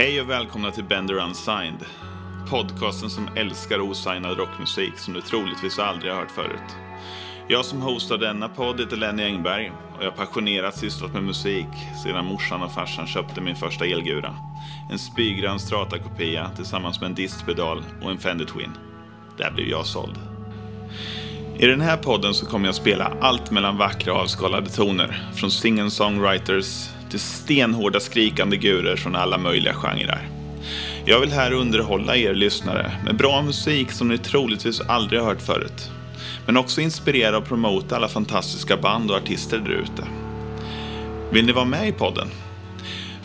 Hej 0.00 0.20
och 0.20 0.30
välkomna 0.30 0.70
till 0.70 0.84
Bender 0.84 1.14
Unsigned. 1.14 1.84
Podcasten 2.48 3.10
som 3.10 3.28
älskar 3.36 3.80
osignad 3.80 4.38
rockmusik 4.38 4.98
som 4.98 5.14
du 5.14 5.20
troligtvis 5.20 5.78
aldrig 5.78 6.12
har 6.12 6.20
hört 6.20 6.30
förut. 6.30 6.76
Jag 7.48 7.64
som 7.64 7.80
hostar 7.80 8.18
denna 8.18 8.48
podd 8.48 8.80
heter 8.80 8.96
Lenny 8.96 9.22
Engberg 9.22 9.72
och 9.96 10.04
jag 10.04 10.10
har 10.10 10.16
passionerat 10.16 10.76
sysslat 10.76 11.12
med 11.12 11.22
musik 11.22 11.66
sedan 12.04 12.24
morsan 12.24 12.62
och 12.62 12.72
farsan 12.72 13.06
köpte 13.06 13.40
min 13.40 13.56
första 13.56 13.84
elgura. 13.84 14.36
En 14.90 14.98
spygrön 14.98 15.60
Strata-kopia 15.60 16.50
tillsammans 16.56 17.00
med 17.00 17.08
en 17.08 17.14
distpedal 17.14 17.84
och 18.02 18.10
en 18.10 18.18
Fender 18.18 18.44
Twin. 18.44 18.70
Där 19.38 19.50
blev 19.50 19.66
jag 19.68 19.86
såld. 19.86 20.18
I 21.58 21.66
den 21.66 21.80
här 21.80 21.96
podden 21.96 22.34
så 22.34 22.46
kommer 22.46 22.66
jag 22.66 22.74
spela 22.74 23.12
allt 23.20 23.50
mellan 23.50 23.76
vackra 23.76 24.12
avskalade 24.12 24.70
toner. 24.70 25.30
Från 25.34 25.50
singer-songwriters 25.50 26.99
till 27.10 27.20
stenhårda 27.20 28.00
skrikande 28.00 28.56
gurer 28.56 28.96
från 28.96 29.16
alla 29.16 29.38
möjliga 29.38 29.74
genrer. 29.74 30.28
Jag 31.04 31.20
vill 31.20 31.32
här 31.32 31.52
underhålla 31.52 32.16
er 32.16 32.34
lyssnare 32.34 32.92
med 33.04 33.16
bra 33.16 33.42
musik 33.42 33.90
som 33.92 34.08
ni 34.08 34.18
troligtvis 34.18 34.80
aldrig 34.80 35.20
har 35.20 35.28
hört 35.28 35.42
förut. 35.42 35.90
Men 36.46 36.56
också 36.56 36.80
inspirera 36.80 37.38
och 37.38 37.44
promota 37.44 37.96
alla 37.96 38.08
fantastiska 38.08 38.76
band 38.76 39.10
och 39.10 39.16
artister 39.16 39.58
där 39.58 39.70
ute. 39.70 40.04
Vill 41.32 41.46
ni 41.46 41.52
vara 41.52 41.64
med 41.64 41.88
i 41.88 41.92
podden? 41.92 42.28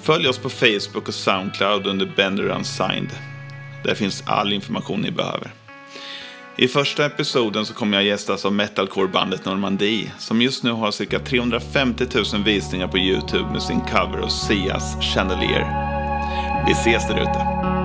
Följ 0.01 0.27
oss 0.27 0.37
på 0.37 0.49
Facebook 0.49 1.07
och 1.07 1.13
Soundcloud 1.13 1.87
under 1.87 2.11
Bender 2.15 2.47
Unsigned. 2.47 3.09
Där 3.83 3.95
finns 3.95 4.23
all 4.25 4.53
information 4.53 5.01
ni 5.01 5.11
behöver. 5.11 5.51
I 6.57 6.67
första 6.67 7.05
episoden 7.05 7.65
så 7.65 7.73
kommer 7.73 7.97
jag 7.97 8.05
gästas 8.05 8.45
av 8.45 8.53
metalcore-bandet 8.53 9.45
Normandie 9.45 10.11
som 10.17 10.41
just 10.41 10.63
nu 10.63 10.71
har 10.71 10.91
cirka 10.91 11.19
350 11.19 12.05
000 12.33 12.43
visningar 12.43 12.87
på 12.87 12.97
Youtube 12.97 13.51
med 13.51 13.61
sin 13.61 13.81
cover 13.81 14.19
av 14.19 14.27
Sias 14.27 14.97
Chandelier. 15.01 15.65
Vi 16.67 16.71
ses 16.71 17.07
där 17.07 17.21
ute. 17.21 17.84